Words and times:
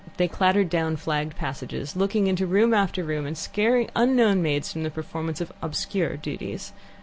They 0.17 0.27
clattered 0.27 0.67
down 0.67 0.95
flagged 0.95 1.35
passages, 1.35 1.95
looking 1.95 2.25
into 2.25 2.47
room 2.47 2.73
after 2.73 3.03
room, 3.03 3.27
and 3.27 3.37
scaring 3.37 3.91
unknown 3.95 4.41
maids 4.41 4.71
from 4.71 4.81
the 4.81 4.89
performance 4.89 5.39
of 5.41 5.51
obscure 5.61 6.17
duties. 6.17 6.73